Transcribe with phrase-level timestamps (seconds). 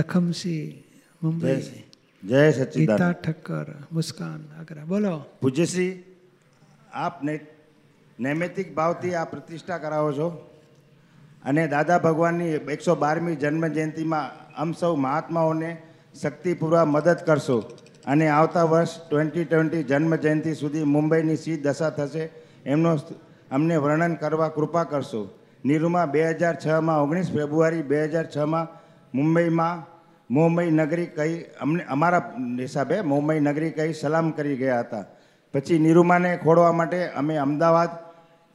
[0.00, 1.62] લખમસિંહ મુંબઈ.
[2.24, 4.84] જય ગીતા ઠક્કર મુસ્કાન આગ્રા.
[4.84, 5.24] બોલો.
[5.40, 6.02] પૂજ્યશ્રી
[6.92, 7.40] આપ ને
[8.20, 10.28] નૈમિતિક ભાવથી આ પ્રતિષ્ઠા કરાવો છો.
[11.44, 15.82] અને દાદા ભગવાનની એકસો બારમી જન્મ જયંતિમાં આમ સૌ મહાત્માઓને
[16.22, 17.58] શક્તિપૂર્વક મદદ કરશો.
[18.06, 22.30] અને આવતા વર્ષ ટ્વેન્ટી ટ્વેન્ટી જન્મ જયંતિ સુધી મુંબઈની સી દશા થશે
[22.66, 22.98] એમનો
[23.50, 25.34] અમને વર્ણન કરવા કૃપા કરશો.
[25.64, 28.80] નિરૂમા બે હજાર છમાં ઓગણીસ ફેબ્રુઆરી બે હજાર છમાં
[29.14, 29.89] મુંબઈમાં
[30.30, 35.04] મુંબઈ નગરી કહી અમને અમારા હિસાબે મુંબઈ નગરી કહી સલામ કરી ગયા હતા.
[35.54, 37.88] પછી નિરૂમાને ખોડવા માટે અમે અમદાવાદ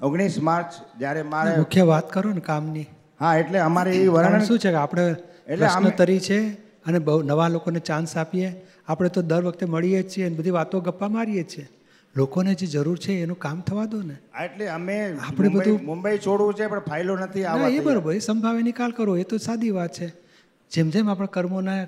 [0.03, 2.85] ઓગણીસ માર્ચ જ્યારે મારે મુખ્ય વાત કરો ને કામની.
[3.19, 5.15] હા એટલે અમારે એ વર્ણન શું છે કે આપણે
[5.47, 6.49] એટલે આમ તરી છે
[6.85, 8.65] અને બહુ નવા લોકોને ચાન્સ આપીએ.
[8.87, 11.69] આપણે તો દર વખતે મળીએ જ છીએ અને બધી વાતો ગપ્પા મારીએ જ છીએ.
[12.15, 14.43] લોકોને જે જરૂર છે એનું કામ થવા દો ને.
[14.43, 17.79] એટલે અમે આપણે બધું- મુંબઈ છોડવું છે પણ ફાઇલો નથી આવે એ.
[17.79, 20.24] બરોબર એ સંભાવે નિકાલ કરો એ તો સાદી વાત છે.
[20.71, 21.87] જેમ જેમ આપણા કર્મોના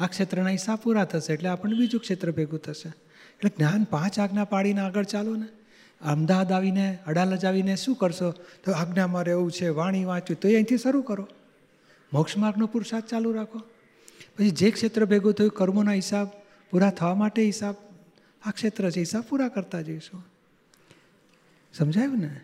[0.00, 2.88] આ ક્ષેત્રના હિસ્સા પૂરા થશે એટલે આપણને બીજું ક્ષેત્ર ભેગું થશે.
[2.88, 5.46] એટલે જ્ઞાન પાંચ આજ્ઞા પાડીને આગળ ચાલો ને.
[6.00, 8.30] અમદાવાદ આવીને, અડાલજ આવીને શું કરશો?
[8.64, 10.40] તો આજ્ઞામાં રહેવું છે, વાણી વાંચવું.
[10.40, 11.28] તો અહીંથી શરૂ કરો.
[12.12, 13.58] મોક્ષ માર્ગનો પુરુષાર્થ ચાલુ રાખો.
[14.38, 16.28] પછી જે ક્ષેત્ર ભેગું થયું, કર્મોના હિસાબ
[16.70, 17.74] પૂરા થવા માટે હિસાબ,
[18.46, 20.26] આ ક્ષેત્ર છે, હિસાબ પૂરા કરતા જઈશું.
[21.74, 22.40] સમજાયું ને?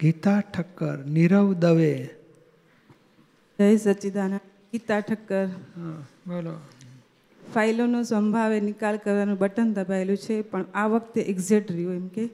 [0.00, 2.08] ગીતા ઠક્કર, નીરવ દવે.
[3.58, 4.40] જય સચ્ચિદાનંદ
[4.74, 5.46] ગીતા ઠક્કર.
[5.76, 5.96] હા
[6.28, 6.54] બોલો.
[7.40, 12.24] ફાઇલોનો સંભાવે નિકાલ કરવાનું બટન દબાયેલું છે પણ આ વખતે એક્ઝેક્ટ રહ્યું એમ કે.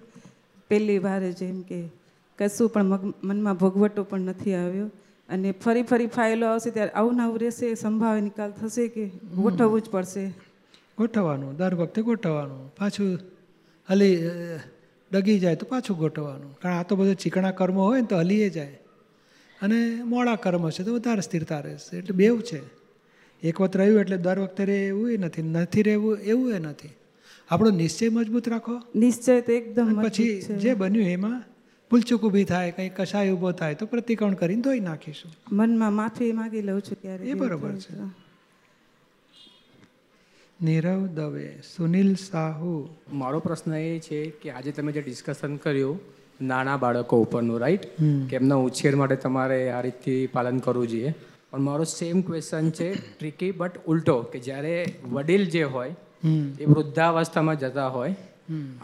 [0.70, 1.80] પહેલી વાર જ એમ કે
[2.38, 4.88] કશું પણ મનમાં ભોગવટો પણ નથી આવ્યો.
[5.28, 9.04] અને ફરી ફરી ફાઇલો આવશે ત્યારે આવું ને આવું રહેશે સંભાવે નિકાલ થશે કે
[9.36, 10.25] ગોઠવવું જ પડશે?
[10.98, 12.62] ગોઠવવાનું દર વખતે ગોઠવવાનું.
[12.78, 13.10] પાછું
[13.88, 14.16] હલી
[15.10, 16.52] ડગી જાય તો પાછું ગોઠવવાનું.
[16.62, 18.80] કારણ આ તો બધો ચીકણા કર્મો હોય ને તો હલીએ જાય.
[19.62, 21.97] અને મોડા કર્મ છે તો વધારે સ્થિરતા રહેશે.
[21.97, 22.81] એટલે બેવ છે.
[23.43, 26.88] એક વખત રહ્યું એટલે દર વખતે રહે એવું એ નથી નથી રહેવું એવું એ નથી.
[27.50, 28.82] આપણો નિશ્ચય મજબૂત રાખો.
[28.94, 31.43] નિશ્ચય તો એકદમ પછી જે બન્યું એમાં
[31.91, 35.32] ભૂલચૂક ઊભી થાય કંઈ કશાય ઊભો થાય તો પ્રતિકરણ કરીને ધોઈ નાખીશું.
[35.53, 37.94] મનમાં માફી માગી લઉં છું ક્યારે એ બરોબર છે.
[40.62, 42.88] નીરવ દવે સુનિલ સાહુ.
[43.12, 47.87] મારો પ્રશ્ન એ છે કે આજે તમે જે ડિસ્કશન કર્યું નાના બાળકો ઉપરનું રાઈટ
[48.31, 51.15] કે એમના ઉછેર માટે તમારે આ રીતથી પાલન કરવું જોઈએ.
[51.51, 55.95] પણ મારો સેમ ક્વેશ્ચન છે ટ્રિકી બટ ઉલટો કે જ્યારે વડીલ જે હોય
[56.61, 58.17] એ વૃદ્ધાવસ્થામાં જતા હોય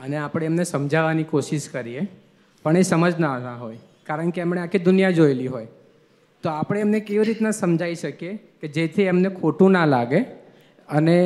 [0.03, 2.07] અને આપણે એમને સમજાવવાની કોશિશ કરીએ
[2.63, 5.67] પણ એ સમજના ના હોય કારણ કે એમણે આખી દુનિયા જોયેલી હોય
[6.43, 10.21] તો આપણે એમને કેવી રીતના સમજાવી શકીએ કે જેથી એમને ખોટું ના લાગે
[10.89, 11.19] અને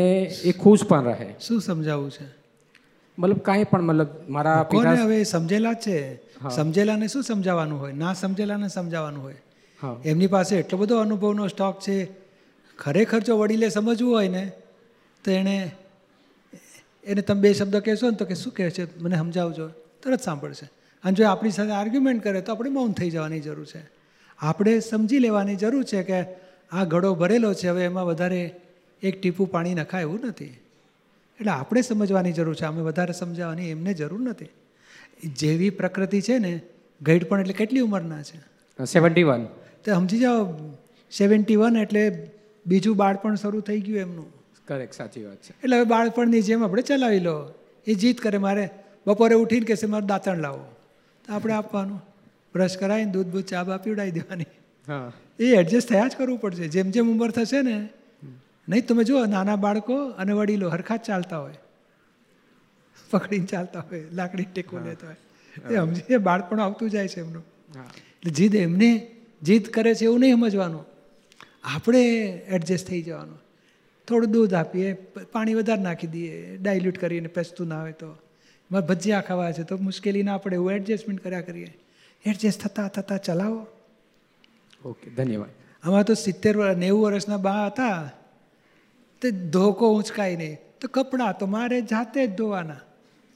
[0.45, 1.35] એ ખુશ પણ રહે?
[1.41, 2.40] શું સમજાવવું છે?
[3.21, 5.99] મતલબ કાંઈ પણ મતલબ મારા કોને હવે સમજેલા જ છે
[6.57, 7.93] સમજેલાને શું સમજાવવાનું હોય?
[7.93, 9.37] ના સમજેલાને સમજાવવાનું હોય?
[10.05, 12.09] એમની પાસે એટલો બધો અનુભવનો સ્ટોક છે.
[12.79, 14.45] ખરેખર જો વડીલે સમજવું હોય ને
[15.25, 15.57] તો એણે
[17.05, 19.69] એને તમે બે શબ્દ કહેશો ને તો કે શું કહે છે મને સમજાવજો.
[20.03, 20.67] તરત સાંભળશે.
[21.05, 23.83] અને જો આપણી સાથે આર્ગ્યુમેન્ટ કરે તો આપણે મૌન થઈ જવાની જરૂર છે.
[24.39, 26.21] આપણે સમજી લેવાની જરૂર છે કે
[26.73, 27.69] આ ઘડો ભરેલો છે.
[27.69, 28.43] હવે એમાં વધારે
[29.03, 30.51] એક ટીપું પાણી નખાય એવું નથી.
[31.41, 32.65] એટલે આપણે સમજવાની જરૂર છે.
[32.65, 34.49] અમે વધારે સમજાવવાની એમને જરૂર નથી.
[35.29, 36.61] જેવી પ્રકૃતિ છે ને
[37.03, 38.85] ગઈડપણ એટલે કેટલી ઉંમરના છે?
[38.85, 39.45] Seventy one.
[39.85, 40.55] તો સમજી જાઓ
[41.11, 42.31] સેવન્ટી વન એટલે
[42.67, 44.33] બીજું બાળપણ શરૂ થઈ ગયું એમનું.
[44.67, 45.51] કરેક્ટ સાચી વાત છે.
[45.51, 47.55] એટલે હવે બાળપણની જેમ આપણે ચલાવી લો.
[47.87, 48.71] એ જીત કરે મારે
[49.07, 50.65] બપોરે ઉઠીને કહેશે મારે દાંતણ લાવો.
[51.27, 52.03] તો આપણે આપવાનું.
[52.55, 54.45] બ્રશ કરાવીને દૂધ બૂધ ચા બા પીવડાવી દેવાની.
[54.89, 55.13] હા.
[55.39, 56.69] એ એડજસ્ટ થયા જ કરવું પડશે.
[56.69, 57.89] જેમ જેમ ઉંમર થશે ને
[58.71, 61.59] નહીં તમે જુઓ નાના બાળકો અને વડીલો હરખા ચાલતા હોય.
[63.11, 65.17] પકડીને ચાલતા હોય લાકડી ટેકો લેતા હોય.
[65.71, 67.45] એ સમજી બાળપણ આવતું જાય છે એમનું.
[67.81, 68.91] એટલે જીદ એમને
[69.43, 70.85] જીદ કરે છે એવું નહીં સમજવાનું.
[71.65, 72.03] આપણે
[72.49, 73.39] એડજસ્ટ થઈ જવાનું.
[74.09, 74.93] થોડું દૂધ આપીએ
[75.33, 78.11] પાણી વધારે નાખી દઈએ ડાયલ્યુટ કરીને પેસતું ના હોય તો.
[78.71, 81.79] મારે ભજીયા ખાવા છે તો મુશ્કેલી ના પડે એવું એડજસ્ટમેન્ટ કર્યા કરીએ.
[82.27, 83.67] એડજસ્ટ થતાં થતાં ચલાવો.
[84.85, 85.51] ઓકે ધન્યવાદ.
[85.83, 88.11] આમાં તો સિત્તેર નેવું વર્ષના બા હતા.
[89.23, 90.59] તે ધોકો ઉંચકાય નહીં.
[90.81, 92.75] તો કપડાં તો મારે જાતે જ ધોવાના.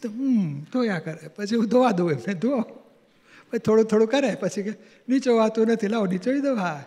[0.02, 1.28] તો હમ, ધોયા કરે.
[1.28, 2.60] પછી હું ધોવા દઉં એમને, ધો.
[3.50, 4.72] પછી થોડું થોડું કરે, પછી કે,
[5.08, 6.84] નીચોવાતું નથી, લાવો, નીચોવી દો, હા.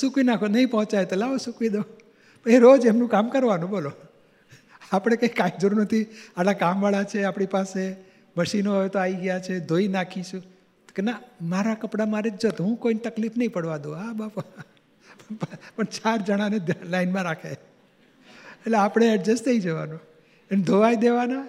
[0.00, 1.80] સૂકવી નાખો, નહીં પહોંચાય તો લાવો, સૂકવી દો.
[2.44, 3.92] પછી રોજ એમનું કામ કરવાનું, બોલો.
[4.92, 6.06] આપણે કંઈ કાંઈ જરૂર નથી.
[6.36, 7.96] આટલા કામવાળા છે આપણી પાસે.
[8.36, 10.42] મશીનો હવે તો આવી ગયા છે, ધોઈ નાખીશું.
[10.94, 12.64] કે, ના, મારા કપડાં મારે જ જતો.
[12.64, 13.94] હું કોઈને તકલીફ નહીં પડવા દઉં.
[13.94, 14.42] હા, બાપા.
[15.76, 17.71] પણ ચાર જણાને લાઈનમાં રાખે.
[18.66, 20.00] એટલે આપણે એડજસ્ટ થઈ જવાનું.
[20.50, 21.46] એને ધોવાઈ દેવાના,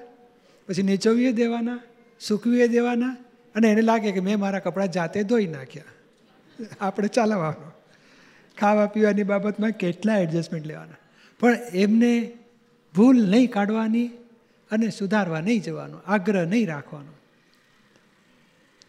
[0.67, 1.79] પછી નીચોવીએ દેવાના,
[2.19, 3.15] સૂકવીએ દેવાના,
[3.55, 5.83] અને એને લાગે કે મેં મારા કપડાં જાતે ધોઈ નાખ્યા.
[6.81, 7.73] આપણે ચાલવાનું.
[8.57, 10.95] ખાવા પીવાની બાબતમાં કેટલા એડજસ્ટમેન્ટ લેવાના.
[11.39, 12.31] પણ એમને
[12.95, 14.07] ભૂલ નહીં કાઢવાની
[14.71, 17.11] અને સુધારવા નહીં જવાનો, આગ્રહ નહીં રાખવાનો.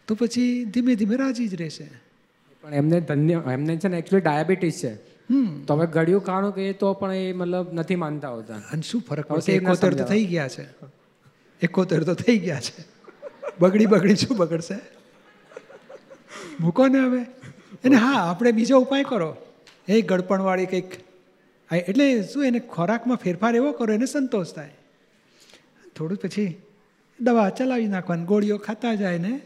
[0.07, 1.89] તો પછી ધીમે ધીમે રાજી જ રહેશે.
[2.61, 5.14] પણ એમને ધન્ય, એમને છે ને એકચ્યુઅલી ડાયાબિટીસ છે.
[5.67, 8.55] તો હવે ગળ્યું કાણું કે તો પણ એ મતલબ નથી માનતા હોતા.
[8.55, 9.53] અને શું ફરક પડશે?
[9.53, 10.67] એકોતેર તો થઈ ગયા છે.
[11.61, 12.85] એકોતેર તો થઈ ગયા છે.
[13.59, 14.75] બગડી બગડી શું બગડશે?
[16.59, 17.25] મૂકો ને હવે.
[17.83, 19.37] એને હા આપણે બીજો ઉપાય કરો.
[19.87, 20.91] એ ગળપણવાળી કંઈક.
[21.71, 24.71] એટલે શું એને ખોરાકમાં ફેરફાર એવો કરો એને સંતોષ થાય.
[25.95, 26.61] થોડું પછી
[27.19, 29.41] દવા ચલાવી નાખવાની ગોળીઓ ખાતા જાય ને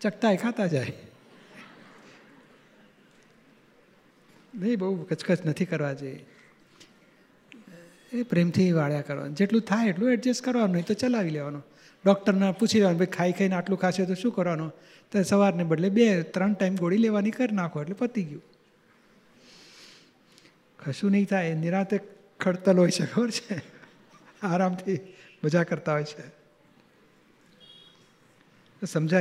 [0.00, 0.92] ચકતાય ખાતા જાય.
[4.54, 6.26] નહીં, બહુ કચકચ નથી કરવા જોઈએ
[8.12, 9.34] એ પ્રેમથી વાળ્યા કરવાનું.
[9.34, 11.64] જેટલું થાય એટલું એડજસ્ટ કરવાનું, નહીં તો ચલાવી લેવાનું.
[12.04, 14.72] ડૉક્ટરને પૂછી લેવાનું, ભાઈ, ખાઈ ખાઈને આટલું ખાશે તો શું કરવાનું?
[15.12, 18.42] તો સવારને બદલે બે, ત્રણ ટાઈમ ગોળી લેવાની કરી નાખો, એટલે પતી ગયું.
[20.78, 22.00] કશું નહીં થાય, નિરાતે
[22.40, 23.62] ખડતલ હોય છે, ખબર છે?
[24.42, 24.98] આરામથી
[25.44, 26.38] મજા કરતા હોય છે.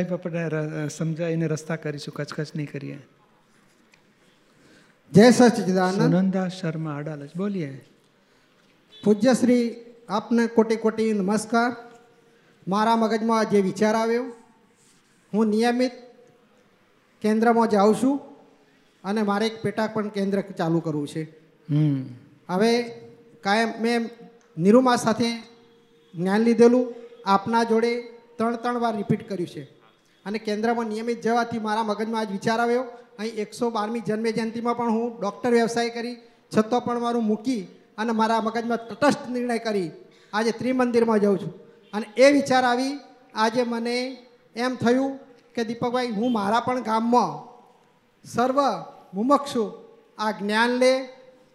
[0.04, 3.00] પપ્પાને સમજાવીને રસ્તા કરીશું, કચકચ નહીં કરીએ.
[5.12, 7.70] જય સચિદાનંદ સુનંદા શર્મા અડાલજ બોલીએ
[9.04, 9.64] પૂજ્ય શ્રી
[10.10, 11.70] આપને કોટી કોટી નમસ્કાર
[12.68, 14.26] મારા મગજમાં જે વિચાર આવ્યો
[15.34, 15.96] હું નિયમિત
[17.22, 18.20] કેન્દ્રમાં જાઉં છું
[19.04, 21.24] અને મારે એક પેટા પણ કેન્દ્ર ચાલુ કરવું છે
[22.50, 22.72] હવે
[23.42, 24.12] કાયમ મેં
[24.58, 25.30] નિરૂમા સાથે
[26.14, 26.86] જ્ઞાન લીધેલું
[27.28, 27.92] આપના જોડે
[28.38, 29.64] ત્રણ ત્રણ વાર રિપીટ કર્યું છે
[30.26, 32.88] અને કેન્દ્રમાં નિયમિત જવાથી મારા મગજમાં આજ વિચાર આવ્યો
[33.20, 36.18] અહીં એકસો બારમી જન્મ જયંતિમાં પણ હું ડૉક્ટર વ્યવસાય કરી,
[36.52, 37.62] છતાં પણ મારું મૂકી
[37.98, 39.90] અને મારા મગજમાં તટસ્થ નિર્ણય કરી
[40.34, 41.54] આજે ત્રિમંદિરમાં જાઉં છું.
[41.94, 42.94] અને એ વિચાર આવી,
[43.36, 43.96] આજે મને
[44.56, 45.12] એમ થયું
[45.56, 47.34] કે દીપકભાઈ, હું મારા પણ ગામમાં
[48.26, 48.60] સર્વ
[49.14, 49.64] મુમક્ષુ
[50.18, 50.92] આ જ્ઞાન લે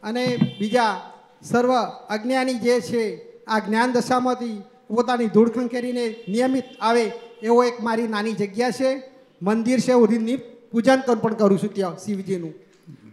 [0.03, 0.25] અને
[0.59, 0.95] બીજા
[1.43, 1.73] સર્વ
[2.15, 3.05] અજ્ઞાની જે છે,
[3.47, 4.57] આ જ્ઞાન દશામાંથી
[4.89, 7.05] પોતાની ધૂળખંખેરીને નિયમિત આવે
[7.43, 8.91] એવો એક મારી નાની જગ્યા છે.
[9.43, 12.55] મંદિર છે હું નિત પૂજન પણ કરું છું ત્યાં શિવજીનું.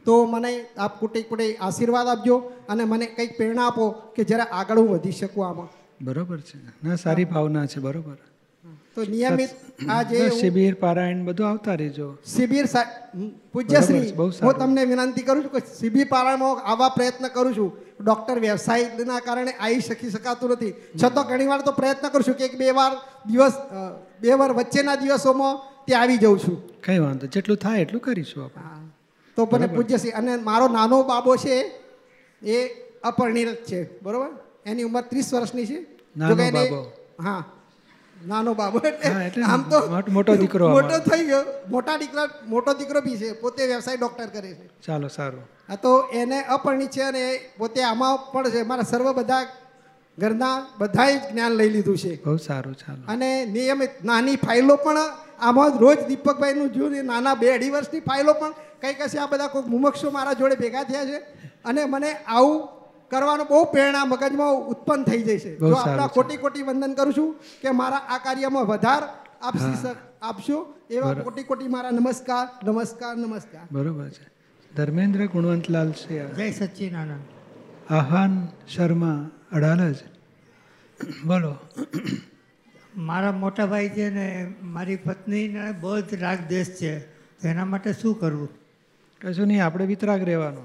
[0.06, 2.38] તો મને આપ કુટે કુટે આશીર્વાદ આપજો
[2.70, 5.68] અને મને કંઈક પ્રેરણા આપો કે જરા આગળ હું વધી શકું આમાં.
[6.06, 6.88] બરોબર છે.
[6.88, 8.18] ના, સારી ભાવના છે, બરોબર.
[8.96, 9.50] તો નિયમિત
[9.90, 12.08] આ જે શિબિર પારાયણ બધું આવતા રહેજો.
[12.36, 12.66] શિબિર
[13.54, 14.12] પૂજ્યશ્રી
[14.46, 17.70] હું તમને વિનંતી કરું છું કે શિબિર પારાયણમાં આવા પ્રયત્ન કરું છું.
[18.06, 20.74] ડૉક્ટર વ્યવસાયના કારણે આવી શકી શકાતું નથી.
[21.04, 22.92] છતાં ઘણી વાર તો પ્રયત્ન કરું છું કે એક બે વાર
[23.28, 23.56] દિવસ
[24.22, 25.56] બે વાર વચ્ચેના દિવસોમાં
[25.86, 26.58] ત્યાં આવી જાઉં છું.
[26.88, 28.64] કઈ વાંધો જેટલું થાય એટલું કરીશું આપણે.
[29.38, 31.56] તો મને પૂજ્યશ્રી અને મારો નાનો બાબો છે
[32.42, 32.58] એ
[33.04, 33.80] અપરિણિત છે.
[34.02, 34.30] બરોબર?
[34.66, 35.80] એની ઉંમર ત્રીસ વર્ષની છે.
[36.18, 36.82] નાનો બાબો.
[37.28, 37.42] હા.
[38.28, 41.42] નાનો બાબો એટલે આમ તો મોટો- દીકરો મોટો થઈ ગયો.
[41.70, 44.70] મોટા દીકરા મોટો દીકરો બી છે પોતે વ્યવસાય ડોક્ટર કરે છે.
[44.86, 45.42] ચાલો સારું.
[45.70, 48.62] હા તો એને અપરિણિત છે અને પોતે આમાં પણ છે.
[48.62, 49.46] મારા સર્વ બધા
[50.20, 52.24] ઘરના બધાએ જ જ્ઞાન લઈ લીધું છે.
[52.24, 53.04] બહુ સારું ચાલો.
[53.08, 54.98] અને નિયમિત નાની ફાઇલો પણ
[55.40, 59.18] આમાં રોજ દીપકભાઈનું જોયું નાના બે અઢી વર્ષની ફાઇલો પણ કંઈક હશે.
[59.18, 61.18] આ બધા કોઈ મુમક્ષો મારા જોડે ભેગા થયા છે.
[61.66, 62.79] અને મને આવું
[63.12, 67.14] કરવાનો બહુ પ્રેરણા મગજમાં ઉત્પન્ન થઈ જાય છે બહુ જો આપણા કોટી કોટી વંદન કરું
[67.14, 69.04] છું કે મારા આ કાર્યમાં વધાર
[69.42, 70.74] આપશી શક- આપશો?
[70.90, 73.62] એવા કોટી કોટી મારા નમસ્કાર નમસ્કાર નમસ્કાર.
[73.72, 74.30] બરોબર છે.
[74.76, 76.34] ધર્મેન્દ્ર ગુણવંતલાલ છે.
[76.34, 77.94] જય સચ્ચિદાનંદ.
[77.94, 79.96] આહાન શર્મા અડાલજ.
[81.26, 81.56] બોલો.
[82.98, 87.00] મારા મોટા ભાઈ છે ને મારી પત્નીને બહુ જ રાગ દેશ છે.
[87.16, 88.50] તો એના માટે શું કરવું?
[89.22, 90.62] કશું નહીં આપણે વિતરાગ રહેવાનો.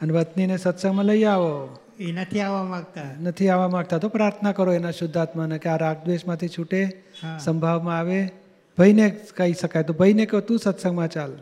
[0.00, 1.78] અને પત્નીને સત્સંગમાં લઈ આવો.
[2.00, 3.10] એ નથી આવવા માંગતા.
[3.22, 7.02] નથી આવવા માંગતા તો પ્રાર્થના કરો એના શુદ્ધાત્માને કે આ રાગદ્વેષમાંથી છૂટે
[7.44, 8.30] સંભાવમાં આવે.
[8.78, 11.32] ભાઈને કહી શકાય તો ભાઈને કહો તું સત્સંગમાં ચાલ.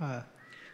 [0.00, 0.24] હા.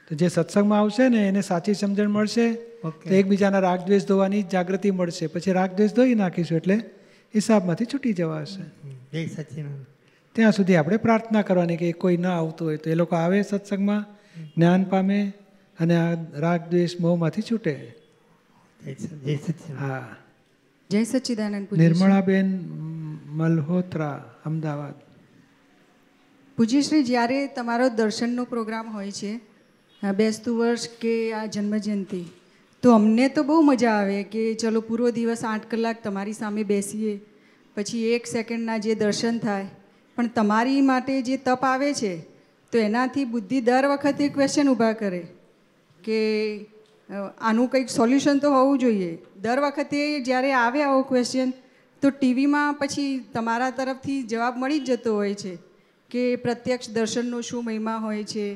[0.08, 2.52] તો જે સત્સંગમાં આવશે ને એને સાચી સમજણ મળશે.
[2.82, 5.26] તો એકબીજાના રાગદ્વેષ ધોવાની જાગૃતિ મળશે.
[5.26, 6.80] પછી રાગદ્વેષ ધોઈ નાખીશું એટલે
[7.34, 8.62] હિસાબમાંથી છૂટી જવાશે
[9.12, 9.66] જય સચિન
[10.32, 14.04] ત્યાં સુધી આપણે પ્રાર્થના કરવાની કે કોઈ ન આવતું હોય તો એ લોકો આવે સત્સંગમાં
[14.56, 15.32] જ્ઞાન પામે
[15.78, 17.94] અને આ રાગ દ્વેષ મોહમાંથી છૂટે.
[19.78, 20.16] હા.
[20.90, 22.68] જય સચ્ચિદાનંદ પૂજ્ય નિર્મળાબેન
[23.26, 24.94] મલ્હોત્રા અમદાવાદ.
[26.56, 29.40] પૂજ્યશ્રી જ્યારે તમારો દર્શનનો પ્રોગ્રામ હોય છે
[30.02, 32.24] આ બેસતું વર્ષ કે આ જન્મજયંતિ
[32.82, 37.20] તો અમને તો બહુ મજા આવે કે ચલો પૂરો દિવસ આઠ કલાક તમારી સામે બેસીએ
[37.76, 39.66] પછી એક સેકન્ડના જે દર્શન થાય
[40.16, 42.18] પણ તમારી માટે જે તપ આવે છે
[42.72, 45.26] તો એનાથી બુદ્ધિ દર વખતે ક્વેશ્ચન ઊભા કરે.
[46.04, 46.20] કે
[47.40, 49.10] આનું કંઈક સોલ્યુશન તો હોવું જોઈએ.
[49.42, 51.50] દર વખતે જ્યારે આવે આવો ક્વેશ્ચન
[52.02, 55.52] તો ટીવીમાં પછી તમારા તરફથી જવાબ મળી જ જતો હોય છે
[56.10, 58.46] કે પ્રત્યક્ષ દર્શનનો શું મહિમા હોય છે.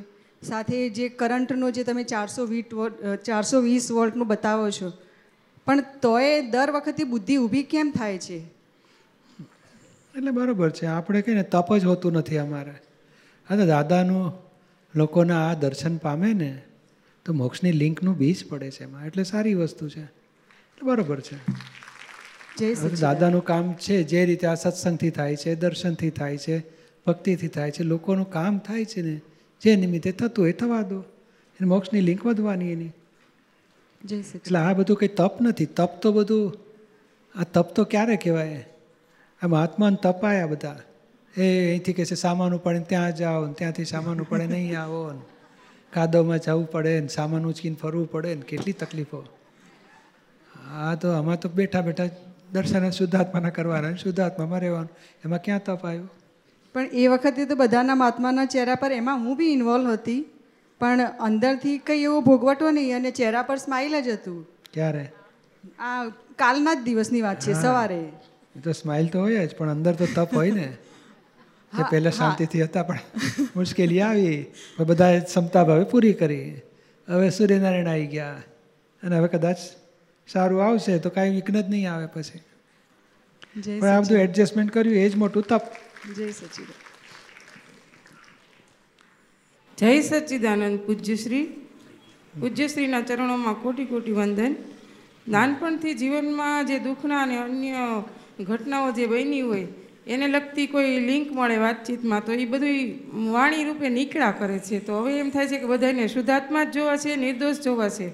[0.43, 2.95] સાથે જે કરંટનો જે તમે ચારસો વીટ વોટ
[3.25, 4.89] ચારસો વીસ વોલ્ટનું બતાવો છો.
[5.67, 8.39] પણ તોય દર વખતે બુદ્ધિ ઊભી કેમ થાય છે?
[10.15, 10.87] એટલે બરાબર છે.
[10.87, 12.75] આપણે કહીએ ને તપ જ હોતું નથી અમારે.
[13.49, 14.33] હા તો દાદાનું
[14.95, 16.51] લોકોના આ દર્શન પામે ને
[17.25, 19.07] તો મોક્ષની લિંકનું બીજ પડે છે એમાં.
[19.07, 20.02] એટલે સારી વસ્તુ છે.
[20.02, 21.37] એટલે બરોબર છે.
[23.00, 26.57] દાદાનું કામ છે જે રીતે આ સત્સંગથી થાય છે દર્શનથી થાય છે
[27.07, 29.21] ભક્તિથી થાય છે લોકોનું કામ થાય છે ને
[29.61, 31.00] જે નિમિત્તે થતું હોય થવા દો.
[31.57, 32.93] એને મોક્ષની લિંક વધવાની એની.
[34.35, 35.67] એટલે આ બધું કંઈ તપ નથી.
[35.67, 36.52] તપ તો બધું
[37.35, 38.67] આ તપ તો ક્યારે કહેવાય?
[39.43, 40.81] આ મહાત્માને તપ આયા બધા.
[41.37, 45.21] એ અહીંથી કહે છે સામાન ઉપાડીને ત્યાં જાઓ ને ત્યાંથી સામાન ઉપાડે નહીં આવો ને.
[45.93, 49.27] કાદવમાં જવું પડે ને સામાન ઉચકીને ફરવું પડે ને કેટલી તકલીફો.
[50.73, 52.09] આ તો આમાં તો બેઠા બેઠા
[52.53, 54.91] દર્શન શુદ્ધાત્માના કરવાના શુદ્ધાત્મામાં રહેવાનું.
[55.25, 56.09] એમાં ક્યાં તપ આવ્યો?
[56.75, 60.25] પણ એ વખતે તો બધાના મહાત્માના ચહેરા પર એમાં હું બી ઇન્વોલ્વ હતી.
[60.81, 64.47] પણ અંદરથી કંઈ એવો ભોગવટો નહીં અને ચહેરા પર સ્માઇલ જ હતું.
[64.73, 65.13] ક્યારે?
[65.79, 68.05] આ કાલના જ દિવસની વાત છે સવારે.
[68.65, 70.77] તો સ્માઇલ તો હોય જ પણ અંદર તો તપ હોય ને.
[71.79, 72.99] જે પહેલાં શાંતિથી હતા પણ
[73.57, 74.47] મુશ્કેલી આવી.
[74.76, 76.61] પણ બધાએ ક્ષમતા ભાવે પૂરી કરી.
[77.09, 78.43] હવે સૂર્યનારાયણ આવી ગયા.
[79.02, 79.57] અને હવે કદાચ
[80.33, 82.38] સારું આવશે તો કાંઈ વિઘ્ન જ નહીં આવે પછી.
[83.81, 85.62] પણ આ બધું એડજસ્ટમેન્ટ કર્યું એ જ મોટું તપ.
[86.17, 86.67] જય સચિદ
[89.79, 91.45] જય સચ્ચિદાનંદ પૂજ્યશ્રી.
[92.41, 94.55] પૂજ્યશ્રીના ચરણોમાં કોટી કોટી વંદન.
[95.29, 98.02] નાનપણથી જીવનમાં જે દુઃખના અને અન્ય
[98.45, 99.67] ઘટનાઓ જે બની હોય
[100.06, 104.78] એને લગતી કોઈ લિંક મળે વાતચીતમાં તો એ બધું વાણી રૂપે નીકળ્યા કરે છે.
[104.78, 108.09] તો હવે એમ થાય છે કે બધાને શુદ્ધાત્મા જ જોવા છે નિર્દોષ જોવા છે.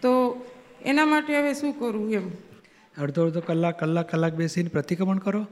[0.00, 0.44] તો
[0.84, 2.30] એના માટે હવે શું કરવું એમ?
[3.02, 5.46] અડધો અડધો કલાક કલાક કલાક બેસીને પ્રતિક્રમણ કરો.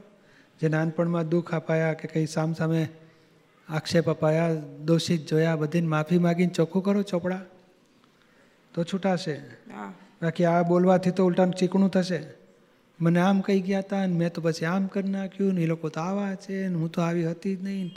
[0.61, 2.87] જે નાનપણમાં દુઃખ અપાયા કે કંઈ સામ સામે
[3.69, 4.53] આક્ષેપ અપાયા
[4.85, 7.41] દોષિત જોયા બધીને માફી માગીને ચોખ્ખું કરો ચોપડા.
[8.73, 9.41] તો છૂટાશે.
[10.21, 12.44] બાકી આ બોલવાથી તો ઉલટાનું ચીકણું થશે.
[12.99, 15.89] મને આમ કહી ગયા હતા ને મેં તો પછી આમ કરી નાખ્યું ને એ લોકો
[15.89, 17.91] તો આવા છે ને હું તો આવી હતી જ નહીં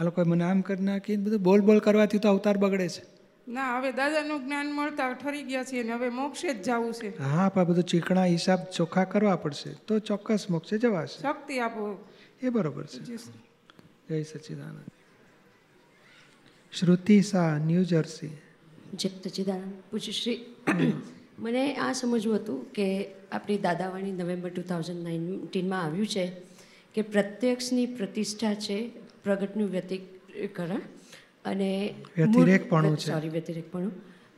[0.00, 3.02] આ લોકોએ મને આમ કરી નાખી ને બધું બોલ બોલ કરવાથી તો અવતાર બગડે છે.
[3.48, 7.22] ના હવે દાદાનું જ્ઞાન મળતા ઠરી ગયા છીએ ને હવે મોક્ષે જ જવું છે.
[7.22, 11.20] હા પણ બધું ચીકણા હિસાબ ચોખ્ખા કરવા પડશે તો ચોક્કસ મોક્ષે જવાશે.
[11.22, 12.08] શક્તિ આપો.
[12.42, 13.18] એ બરોબર છે.
[14.08, 14.78] જય સચિદાનંદ.
[16.72, 18.30] Shruti Shah New Jersey.
[18.94, 20.38] જય સચ્ચિદાનંદ પૂજ્યશ્રી
[21.38, 26.32] મને આ સમજવું હતું કે આપણી દાદાવાણી નવેમ્બર ટુ થાઉઝન્ડ નાઇન્ટીનમાં આવ્યું છે
[26.94, 28.90] કે પ્રત્યક્ષની પ્રતિષ્ઠા છે
[29.24, 30.80] પ્રગટનું વ્યતિકરણ
[31.44, 31.94] અને.
[32.96, 33.92] સોરી વ્યતિરેકપણું.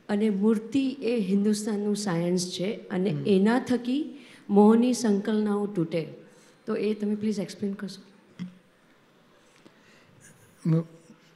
[0.09, 6.07] અને મૂર્તિ એ હિન્દુસ્તાનનું સાયન્સ છે અને એના થકી મોહની સંકલ્પનાઓ તૂટે.
[6.65, 8.01] તો એ તમે પ્લીઝ એક્સપ્લેન કરશો?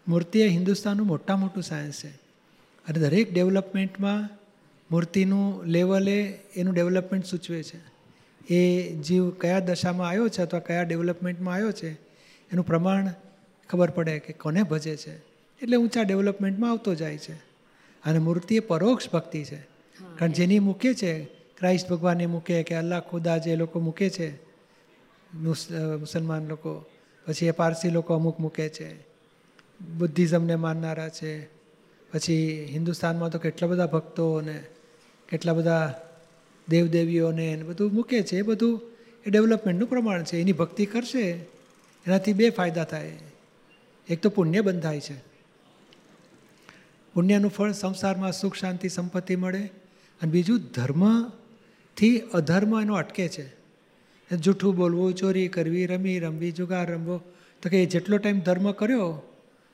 [0.08, 2.10] મૂર્તિ એ હિન્દુસ્તાનનું મોટા મોટું સાયન્સ છે.
[2.88, 4.41] અને દરેક ડેવલપમેન્ટમાં
[4.92, 7.80] મૂર્તિનું લેવલે એનું ડેવલપમેન્ટ સૂચવે છે.
[8.50, 11.92] એ જીવ કયા દશામાં આવ્યો છે અથવા કયા ડેવલપમેન્ટમાં આવ્યો છે
[12.52, 13.10] એનું પ્રમાણ
[13.70, 15.18] ખબર પડે કે કોને ભજે છે.
[15.62, 17.34] એટલે ઊંચા ડેવલપમેન્ટમાં આવતો જાય છે.
[18.04, 19.60] અને મૂર્તિ એ પરોક્ષ ભક્તિ છે.
[20.18, 21.24] કારણ જેની મૂકે છે
[21.58, 24.28] ક્રાઇસ્ટ ભગવાનને મૂકે કે અલ્લાહ ખુદા જે લોકો મૂકે છે
[25.34, 25.68] મુસ
[26.00, 26.86] મુસલમાન લોકો
[27.28, 28.96] પછી એ પારસી લોકો અમુક મૂકે છે
[29.98, 31.46] બુદ્ધિઝમને માનનારા છે
[32.12, 34.64] પછી હિન્દુસ્તાનમાં તો કેટલા બધા ભક્તો ને
[35.32, 36.02] કેટલા બધા
[36.70, 38.82] દેવદેવીઓને એને બધું મૂકે છે, એ બધું
[39.26, 41.32] એ ડેવલપમેન્ટનું પ્રમાણ છે, એની ભક્તિ કરશે,
[42.06, 43.18] એનાથી બે ફાયદા થાય.
[44.10, 45.18] એક તો પુણ્ય બંધાય છે.
[47.14, 49.64] પુણ્યનું ફળ સંસારમાં સુખ, શાંતિ, સંપત્તિ મળે
[50.22, 53.62] અને બીજું ધર્મથી અધર્મ એનો અટકે છે.
[54.36, 57.22] જૂઠું બોલવું, ચોરી કરવી, રમી, રમવી, જુગાર રમવો,
[57.62, 58.98] તો કે એ જેટલો ટાઈમ ધર્મ કર્યો,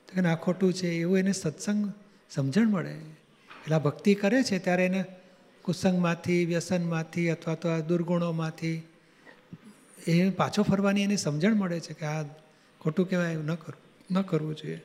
[0.08, 1.94] તો કે ના ખોટું છે, એવું એને સત્સંગ
[2.30, 2.92] સમજણ મળે.
[2.92, 5.06] એટલે ભક્તિ કરે છે, ત્યારે એને
[5.68, 8.78] કુસંગમાંથી વ્યસનમાંથી અથવા તો આ દુર્ગુણોમાંથી
[10.08, 12.22] એ પાછો ફરવાની એની સમજણ મળે છે કે આ
[12.82, 14.82] ખોટું કહેવાય એવું ન કરવું ન કરવું જોઈએ.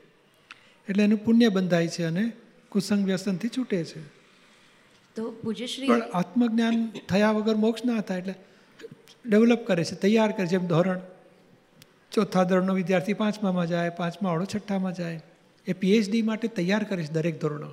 [0.89, 2.25] એટલે એનું પુણ્ય બંધાય છે અને
[2.71, 4.03] કુસંગ વ્યસનથી છૂટે છે.
[5.17, 8.35] તો પૂજ્યશ્રી પણ આત્મજ્ઞાન થયા વગર મોક્ષ ના થાય એટલે
[9.27, 11.01] ડેવલપ કરે છે તૈયાર કરે છે એમ ધોરણ
[12.13, 15.21] ચોથા ધોરણનો વિદ્યાર્થી પાંચમામાં જાય પાંચમા વાળો છઠ્ઠામાં જાય
[15.67, 17.71] એ પીએચડી માટે તૈયાર કરે છે દરેક ધોરણો.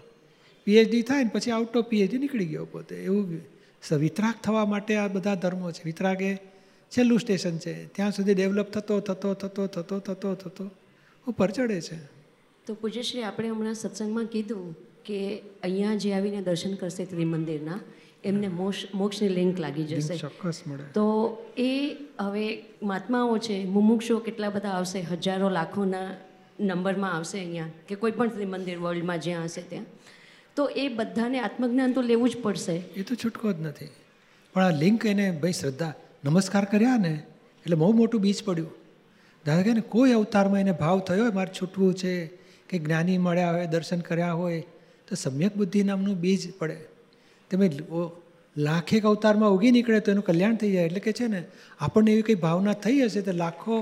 [0.64, 2.96] પીએચડી થાય ને પછી આઉટ ઓફ પીએચડી નીકળી ગયો પોતે.
[2.96, 3.40] એવું
[3.84, 5.82] સ- વિતરાગ થવા માટે આ બધા ધર્મો છે.
[5.86, 6.36] વિતરાગ એ
[6.98, 7.86] છેલ્લું સ્ટેશન છે.
[7.86, 10.70] ત્યાં સુધી ડેવલપ થતો થતો થતો થતો થતો થતો
[11.28, 12.06] ઉપર ચડે છે.
[12.66, 14.76] તો પૂજ્યશ્રી આપણે હમણાં સત્સંગમાં કીધું
[15.06, 17.80] કે અહીંયા જે આવીને દર્શન કરશે ત્રિમંદિરના
[18.24, 20.18] એમને મોક્ષ મોક્ષની લિંક લાગી જશે.
[20.18, 20.84] ચોક્કસ મળે.
[20.84, 25.02] તો એ હવે મહાત્માઓ છે મુમુક્ષો કેટલા બધા આવશે?
[25.02, 26.12] હજારો લાખોના
[26.60, 29.86] નંબરમાં આવશે અહીંયા કે કોઈ પણ ત્રિમંદિર વર્લ્ડમાં જ્યાં હશે ત્યાં.
[30.60, 32.76] તો એ બધાને આત્મજ્ઞાન તો લેવું જ પડશે.
[32.76, 33.88] એ તો છૂટકો જ નથી.
[34.54, 35.94] પણ આ લિંક એને ભાઈ શ્રદ્ધા,
[36.26, 37.14] નમસ્કાર કર્યા ને,
[37.64, 38.72] એટલે બહુ મોટું બીજ પડ્યું.
[39.46, 42.14] ધારો કે કોઈ અવતારમાં એને ભાવ થયો હોય, મારે છૂટવું છે,
[42.70, 44.60] કે જ્ઞાની મળ્યા હોય, દર્શન કર્યા હોય,
[45.08, 46.78] તો સમ્યક બુદ્ધિ નામનું બીજ પડે.
[47.52, 47.72] તમે
[48.58, 50.86] લાખેક અવતારમાં ઉગી નીકળે તો એનું કલ્યાણ થઈ જાય.
[50.86, 51.44] એટલે કે છે ને,
[51.80, 53.78] આપણને એવી કંઈ ભાવના થઈ હશે તો લાખો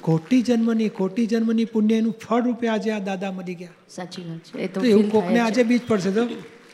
[0.00, 3.68] કોટી જન્મની કોટી જન્મની પુણ્ય એનું ફળ રૂપે આજે આ દાદા મળી ગયા.
[3.88, 4.58] સાચી વાત છે.
[4.58, 6.28] એ તો એવું કોકને આજે બીજ પડશે તો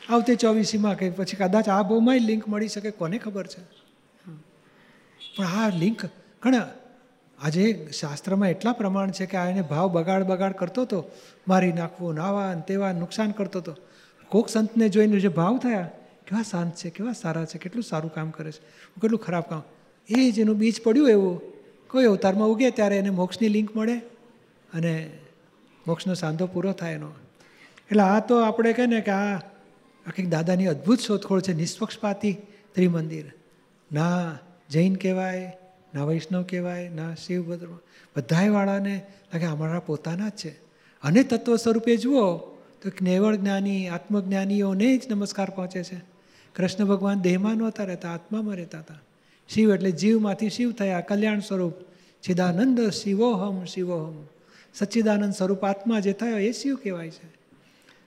[0.09, 3.61] આવતે ચોવીસીમાં કે પછી કદાચ આ બહુમાં લિંક મળી શકે કોને ખબર છે?
[5.37, 6.05] પણ આ લિંક
[6.41, 6.67] ઘણા
[7.39, 11.11] આજે શાસ્ત્રમાં એટલા પ્રમાણ છે કે આ એને ભાવ બગાડ બગાડ કરતો હતો
[11.47, 13.77] મારી નાખવું નાવા અને તેવા નુકસાન કરતો હતો
[14.29, 15.89] કોક સંતને જોઈને જે ભાવ થયા
[16.27, 18.59] કેવા શાંત છે કેવા સારા છે કેટલું સારું કામ કરે છે
[19.01, 19.61] કેટલું ખરાબ કામ.
[20.09, 21.52] એ જ એનું બીજ પડ્યું એવું.
[21.93, 23.97] કોઈ અવતારમાં ઉગે ત્યારે એને મોક્ષની લિંક મળે
[24.73, 25.09] અને
[25.87, 27.07] મોક્ષનો સાંધો પૂરો થાય એનો.
[27.91, 29.37] એટલે આ તો આપણે કહે ને કે આ
[30.07, 32.33] આખી દાદાની અદ્ભુત શોધખોળ છે, નિષ્પક્ષપાતી
[32.73, 33.31] ત્રિમંદિર.
[33.91, 34.37] ના
[34.69, 35.57] જૈન કહેવાય,
[35.95, 37.67] ના વૈષ્ણવ કહેવાય, ના શિવભદ્ર
[38.17, 40.49] બધાય વાળાને લાગે અમારા પોતાના જ છે.
[41.03, 42.37] અને તત્વ સ્વરૂપે જુઓ
[42.81, 45.97] તો નેવળ જ્ઞાની, આત્મજ્ઞાનીઓને જ નમસ્કાર પહોંચે છે.
[46.55, 48.99] કૃષ્ણ ભગવાન દેહમાં નહોતા રહેતા, આત્મામાં રહેતા હતા.
[49.49, 51.73] શિવ એટલે જીવમાંથી શિવ થયા કલ્યાણ સ્વરૂપ.
[52.25, 54.27] સિદાનંદ શિવોહમ શિવોહમ.
[54.73, 57.25] સચ્ચિદાનંદ સ્વરૂપ આત્મા જે થયો એ શિવ કહેવાય છે.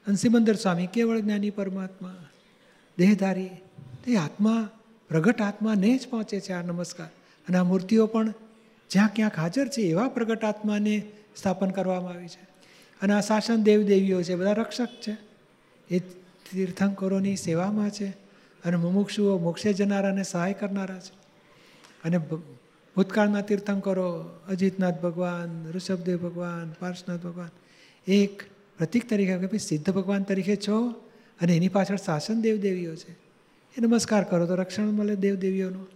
[0.06, 2.26] અને સિમંદર સ્વામી કેવળ જ્ઞાની પરમાત્મા.
[2.98, 3.50] દેહધારી,
[4.04, 4.70] તે આત્મા,
[5.08, 7.06] પ્રગટ આત્માને જ પહોંચે છે આ નમસ્કાર.
[7.48, 8.34] અને આ મૂર્તિઓ પણ
[8.90, 11.02] જ્યાં ક્યાંક હાજર છે એવા પ્રગટ આત્માને
[11.36, 12.48] સ્થાપન કરવામાં આવી છે.
[13.02, 15.16] અને આ શાસન દેવદેવીઓ છે, બધા રક્ષક છે.
[15.90, 18.08] એ તીર્થંકરોની સેવામાં છે.
[18.64, 21.25] અને મુમુક્ષુઓ મોક્ષે જનારાને સહાય કરનારા છે.
[22.06, 22.18] અને
[22.96, 27.48] ભૂતકાળના તીર્થંકરો, અજીતનાથ ભગવાન, ઋષભદેવ ભગવાન, પાર્શનાથ ભગવાન,
[28.06, 28.42] એક
[28.78, 30.90] પ્રતિક તરીકે કે ભાઈ સિદ્ધ ભગવાન તરીકે છો
[31.40, 33.12] અને એની પાછળ શાસન દેવદેવીઓ છે.
[33.76, 35.88] એ નમસ્કાર કરો તો રક્ષણ મળે દેવદેવીઓનું.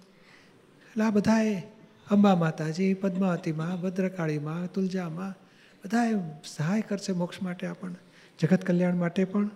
[0.91, 1.63] એટલે આ બધાએ
[2.11, 5.35] અંબા માતાજી, પદ્માવતીમાં, ભદ્રકાળીમાં, તુલજામાં
[5.85, 7.97] બધાએ સહાય કરશે મોક્ષ માટે આપણને
[8.39, 9.51] જગત કલ્યાણ માટે પણ.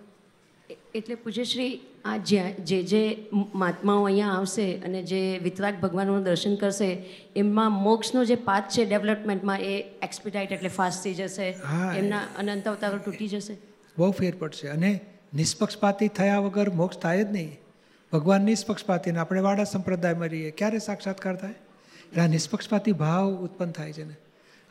[0.95, 6.97] એટલે પૂજ્યશ્રી આ જ્યાં જે જે મહાત્માઓ અહીંયા આવશે અને જે વિતરાગ ભગવાનનું દર્શન કરશે
[7.35, 11.49] એમાં મોક્ષનો જે પાથ છે ડેવલપમેન્ટમાં એ એક્સપિટાઇટ એટલે ફાસ્ટ થઈ જશે.
[11.49, 11.93] હા.
[11.97, 13.57] એમના અનંત અવતારો તૂટી જશે.
[13.97, 14.67] બહુ ફેર પડશે.
[14.67, 14.99] અને
[15.33, 17.59] નિષ્પક્ષપાતી થયા વગર મોક્ષ થાય જ નહીં.
[18.13, 20.51] ભગવાન નિષ્પક્ષપાતી આપણે વાડા સંપ્રદાયમાં રહીએ.
[20.51, 21.51] ક્યારે સાક્ષાત્કાર થાય?
[21.51, 24.15] એટલે આ નિષ્પક્ષપાતી ભાવ ઉત્પન્ન થાય છે ને.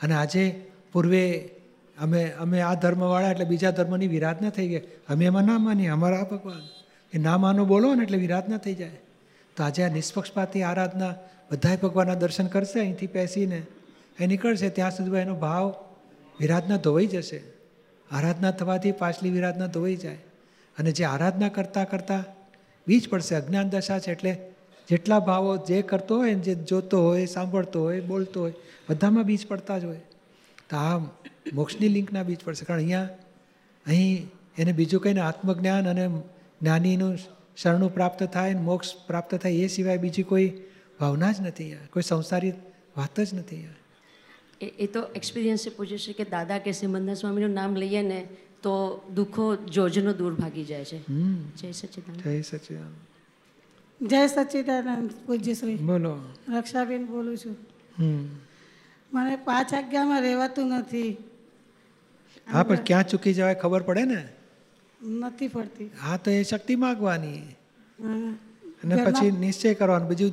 [0.02, 1.50] અને આજે પૂર્વે
[2.00, 6.16] અમે અમે આ ધર્મવાળા એટલે બીજા ધર્મની વિરાધના થઈ ગઈ અમે એમાં ના માનીએ, અમારા
[6.16, 6.60] આ ભગવાન.
[7.14, 8.90] એ ના માનો બોલો ને એટલે વિરાધના થઈ જાય.
[9.56, 11.14] તો આજે આ નિષ્પક્ષપાતી આરાધના
[11.52, 13.62] બધાય ભગવાનના દર્શન કરશે, અહીંથી બેસીને.
[14.20, 15.74] એ નીકળશે, ત્યાં સુધી એનો ભાવ
[16.40, 17.42] વિરાધના ધોવાઈ જશે.
[18.10, 20.18] આરાધના થવાથી પાછલી વિરાધના ધોવાઈ જાય.
[20.78, 22.24] અને જે આરાધના કરતાં કરતાં
[22.86, 24.52] બીજ પડશે, અજ્ઞાન દશા છે એટલે
[24.88, 28.52] જેટલા ભાવો જે કરતો હોય ને જે જોતો હોય, સાંભળતો હોય, બોલતો હોય,
[28.90, 30.00] બધામાં બીજ પડતા જ હોય.
[30.70, 30.98] તો આ
[31.52, 33.08] મોક્ષની લિંકના બીજ પડશે કારણ અહીંયા
[33.86, 34.26] અહીં
[34.58, 36.08] એને બીજું કંઈને આત્મજ્ઞાન અને
[36.62, 37.18] જ્ઞાનીનું
[37.56, 40.52] શરણું પ્રાપ્ત થાય મોક્ષ પ્રાપ્ત થાય એ સિવાય બીજી કોઈ
[41.00, 41.86] ભાવના જ નથી અહીંયા.
[41.92, 42.52] કોઈ સંસારી
[42.96, 43.74] વાત જ નથી અહીંયા.
[44.60, 48.28] એ એ તો એક્સપિરિયન્સ છે પૂજ્યશ્રી કે દાદા કે સિમંદર સ્વામીનું નામ લઈએ ને
[48.62, 50.96] તો દુઃખો જોજનો દૂર ભાગી જાય છે.
[50.96, 51.50] હમ.
[51.58, 56.18] જય સચિદાન જય સચિદાન જય સચિદાનંદ પૂજ્યશ્રી બોલો.
[56.48, 57.56] રક્ષાબેન બોલું છું.
[59.12, 61.16] મને પાંચ આજ્ઞામાં રહેવાતું નથી.
[62.52, 64.28] હા પણ ક્યાં ચૂકી જવાય ખબર પડે ને?
[65.04, 65.90] નથી પડતી.
[66.02, 67.38] હા તો એ શક્તિ માગવાની.
[68.84, 70.08] અને પછી નિશ્ચય કરવાનો.
[70.08, 70.30] બીજું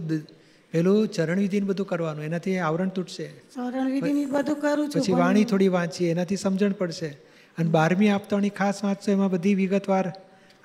[0.71, 2.24] પેલું ચરણવિધિને બધું કરવાનું.
[2.24, 3.28] એનાથી આવરણ તૂટશે.
[3.56, 7.08] શરણ વિધિની બધું કરું છું પછી વાણી થોડી વાંચીએ એનાથી સમજણ પડશે.
[7.58, 10.13] અને બારમી આપતાની ખાસ વાંચશો એમાં બધી વિગતવાર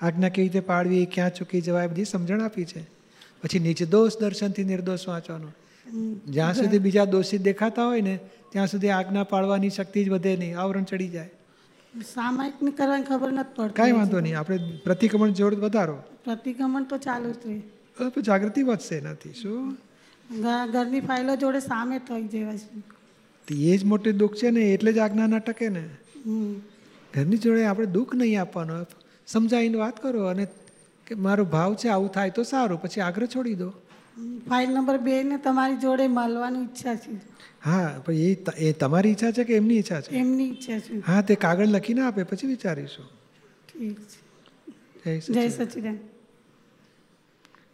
[0.01, 2.81] આજ્ઞા કેવી રીતે પાડવી ક્યાં ચૂકી જવાય બધી સમજણ આપી છે.
[3.43, 5.55] પછી નિર્દોષ દર્શનથી નિર્દોષ વાંચવાનું.
[6.27, 8.19] જ્યાં સુધી બીજા દોષિત દેખાતા હોય ને
[8.51, 10.59] ત્યાં સુધી આજ્ઞા પાડવાની શક્તિ જ વધે નહીં.
[10.59, 11.29] આવરણ ચડી જાય.
[11.93, 13.73] સામાયિકની કરવાની ખબર નથી પડતી.
[13.73, 15.97] કાંઈ વાંધો નહીં આપણે પ્રતિક્રમણ જોર વધારો.
[16.25, 17.59] પ્રતિક્રમણ તો ચાલુ જ રહે.
[18.09, 19.77] તો જાગૃતિ વધશે એનાથી શું?
[20.71, 24.97] ઘરની ફાઇલો જોડે સામે થઈ જવાય છે એ જ મોટું દુઃખ છે ને એટલે જ
[24.97, 25.39] આજ્ઞા ના.
[25.39, 25.83] ટકે ને.
[27.13, 28.85] ઘરની જોડે આપણે દુઃખ નહીં આપવાનો.
[29.27, 30.47] સમજાવીને વાત કરો અને
[31.07, 33.69] કે મારો ભાવ છે આવું થાય તો સારું પછી આગ્રહ છોડી દો.
[34.49, 37.37] ફાઇલ નંબર બે ને તમારી જોડે મળવાની ઈચ્છા છે.
[37.65, 40.15] હા પણ એ એ તમારી ઈચ્છા છે કે એમની ઈચ્છા છે?
[40.15, 40.99] એમની ઈચ્છા છે.
[40.99, 43.05] હા તે કાગળ લખીને આપે પછી વિચારીશું.
[43.05, 44.27] ઠીક છે.
[45.05, 45.71] જય જય સચિદાનંદ.
[45.71, 45.97] સચિદાન.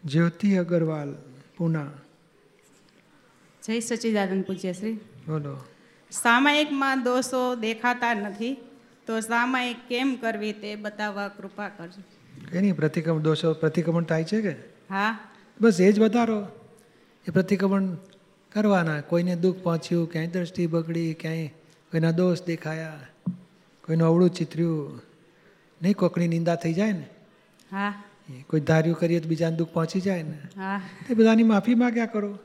[0.05, 1.15] જ્યોતિ અગરવાલ
[1.57, 1.91] પુના.
[3.63, 4.93] જય સચ્ચિદાનંદ પૂજ્યશ્રી.
[5.27, 5.57] બોલો.
[6.11, 8.57] સામાયિકમાં દોષો દેખાતા નથી
[9.07, 12.03] તો સામાયિક કેમ કરવી તે બતાવવા કૃપા કરજો.
[12.57, 14.51] એની પ્રતિક્રમણ દોષો પ્રતિક્રમણ થાય છે કે?
[14.89, 15.19] હા.
[15.61, 16.47] બસ એ જ વધારો.
[17.27, 17.97] એ પ્રતિક્રમણ
[18.51, 19.01] કરવાના.
[19.01, 21.47] કોઈને દુઃખ પહોંચ્યું ક્યાંય દ્રષ્ટિ બગડી ક્યાંય
[21.91, 22.99] કોઈના દોષ દેખાયા
[23.85, 25.01] કોઈનું અવળું ચિતર્યું.
[25.81, 27.09] નહીં કોકની નિંદા થઈ જાય ને?
[27.71, 28.03] હા.
[28.47, 30.41] કોઈ ધાર્યું કરીએ તો બીજાને દુઃખ પહોંચી જાય ને?
[30.77, 32.39] એ તે બધાની માફી માગ્યા કરો.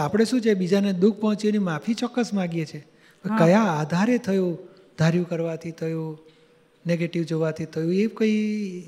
[0.00, 0.54] આપણે શું છે?
[0.54, 2.84] બીજાને દુઃખ પહોંચ્યું એની માફી ચોક્કસ માગીએ છીએ.
[3.38, 4.58] કયા આધારે થયું?
[4.98, 6.18] ધાર્યું કરવાથી થયું?
[6.86, 7.94] નેગેટિવ જોવાથી થયું?
[7.94, 8.82] એ કોઈ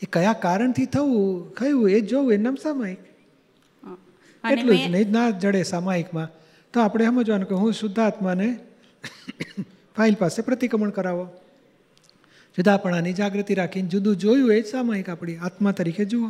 [0.00, 1.54] એ કયા કારણથી થવું?
[1.54, 2.98] કયું એ જોવું એ નામ સામાયિક.
[4.50, 6.28] એટલું જ નહીં ના જડે સામાયિકમાં.
[6.72, 8.58] તો આપણે સમજવાનું કે હું શુદ્ધાત્માને
[9.96, 11.26] ફાઇલ પાસે પ્રતિક્રમણ કરાવો.
[12.56, 16.28] જુદાપણાની જાગૃતિ રાખીને જુદું જોયું એ જ સામાયિક આપણી આત્મા તરીકે જુઓ.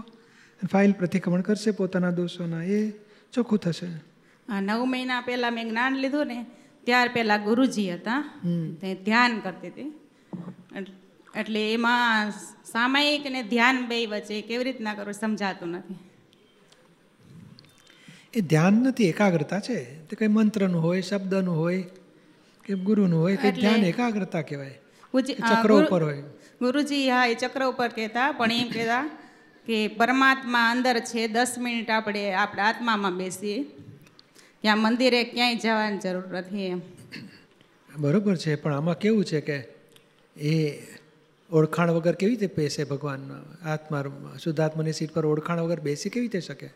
[0.73, 2.63] ફાઇલ પ્રતિક્રમણ કરશે પોતાના દોષોના.
[2.63, 2.91] એ
[3.33, 3.87] ચોખ્ખું થશે.
[4.49, 6.47] આ નવ મહિના પહેલાં મેં જ્ઞાન લીધું ને
[6.85, 8.41] ત્યાર પહેલાં ગુરુજી હતા.
[9.05, 9.93] ધ્યાન કરતી હતી.
[11.37, 12.31] એટલે એમાં
[12.73, 15.99] સામાયિક અને ધ્યાન બે વચ્ચે કેવી રીતના કરવું સમજાતું નથી.
[18.35, 19.79] એ ધ્યાન નથી એકાગ્રતા છે.
[20.07, 21.83] તે કંઈ મંત્રનું હોય શબ્દનું હોય
[22.65, 24.77] કે ગુરુનું હોય કે ધ્યાન એકાગ્રતા કહેવાય.
[25.51, 26.23] ચક્રો ઉપર હોય.
[26.61, 29.05] ગુરુજી હા એ ચક્ર ઉપર કહેતા પણ એમ કહેતા
[29.67, 33.59] કે પરમાત્મા અંદર છે દસ મિનિટ આપણે આપણા આત્મામાં બેસીએ.
[34.63, 36.81] ત્યાં મંદિરે ક્યાંય જવાની જરૂર નથી એમ.
[37.99, 39.57] બરોબર છે પણ આમાં કેવું છે કે
[40.37, 40.53] એ
[41.53, 43.45] ઓળખાણ વગર કેવી રીતે બેસે ભગવાન?
[43.65, 44.05] આત્મા,
[44.43, 46.67] શુદ્ધાત્માની સીટ પર ઓળખાણ વગર બેસી કેવી રીતે શકે?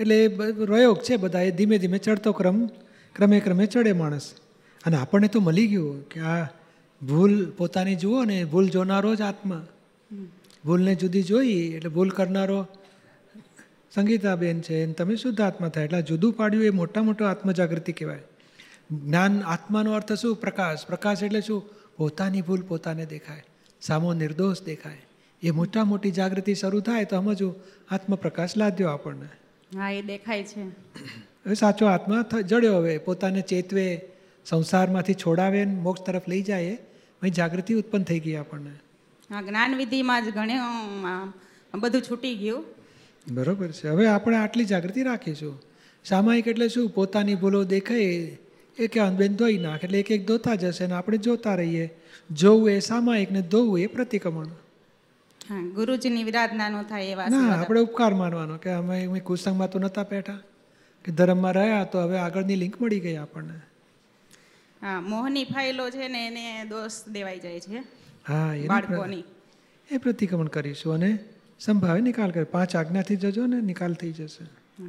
[0.00, 2.66] એટલે એ પ્રયોગ છે બધા, એ ધીમે ધીમે ચડતો ક્રમ,
[3.14, 4.34] ક્રમે ક્રમે ચડે માણસ.
[4.86, 6.44] અને આપણને તો મળી ગયું કે આ
[7.02, 9.66] ભૂલ પોતાની જુઓ ને, ભૂલ જોનારો જ આત્મા.
[10.64, 12.66] ભૂલને જુદી જોઈ, એટલે ભૂલ કરનારો
[13.94, 15.84] સંગીતાબેન છે અને તમે શુદ્ધ આત્મા થાય.
[15.84, 18.22] એટલે જુદું પાડ્યું એ મોટા મોટો આત્મજાગૃતિ કહેવાય.
[18.92, 20.36] જ્ઞાન, આત્માનો અર્થ શું?
[20.36, 20.86] પ્રકાશ.
[20.86, 21.64] પ્રકાશ એટલે શું?
[21.96, 23.44] પોતાની ભૂલ પોતાને દેખાય.
[23.80, 25.02] સામો નિર્દોષ દેખાય.
[25.42, 27.54] એ મોટા મોટી જાગૃતિ શરૂ થાય તો સમજવું
[27.90, 29.26] આત્મપ્રકાશ લાદ્યો આપણને.
[29.78, 30.62] હા એ દેખાય છે.
[31.46, 34.00] હવે સાચો આત્મા જડ્યો હવે પોતાને ચેતવે
[34.44, 36.78] સંસારમાંથી છોડાવે મોક્ષ તરફ લઈ જાય
[37.24, 38.70] એ જાગૃતિ ઉત્પન્ન થઈ ગઈ આપણને.
[39.34, 42.64] હા જ્ઞાન વિધિમાં જ ઘણું બધું છૂટી ગયું.
[43.30, 43.88] બરોબર છે.
[43.88, 45.62] હવે આપણે આટલી જાગૃતિ રાખીશું.
[46.04, 46.88] સામાયિક એટલે શું?
[46.88, 48.38] પોતાની ભૂલો દેખાય
[48.78, 51.86] એ કે બેન ધોઈ નાખ એટલે એક એક ધોતા જશે ને આપણે જોતા રહીએ.
[52.30, 54.50] જોવું એ સામાયિક ને ધોવું એ પ્રતિક્રમણ.
[55.74, 60.38] ગુરુજીની વિરાધનાનો થાય એવા ના આપણે ઉપકાર માનવાનો કે અમે અમે કુસંગમાં તો નહોતા બેઠા.
[61.04, 63.56] કે ધર્મમાં રહ્યા તો હવે આગળની લિંક મળી ગઈ આપણને.
[64.82, 67.78] હા મોહની ફાઇલો છે ને એને દોષ દેવાઈ જાય છે.
[68.28, 69.24] હા એ બાળકોની.
[69.90, 71.18] એ પ્રતિક્રમણ કરીશું અને
[71.60, 72.44] સંભાવે નિકાલ કરે.
[72.44, 74.44] પાંચ આજ્ઞાથી જજો ને નિકાલ થઈ જશે.